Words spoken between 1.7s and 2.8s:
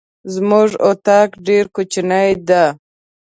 کوچنی ده.